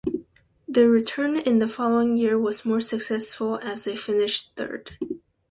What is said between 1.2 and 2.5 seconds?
in the following year